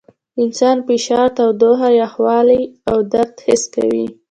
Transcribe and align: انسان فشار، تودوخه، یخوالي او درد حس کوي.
انسان 0.43 0.77
فشار، 0.87 1.27
تودوخه، 1.37 1.89
یخوالي 2.01 2.61
او 2.89 2.97
درد 3.11 3.35
حس 3.45 3.63
کوي. 3.75 4.05